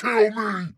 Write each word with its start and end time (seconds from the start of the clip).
kill 0.00 0.30
me! 0.30 0.70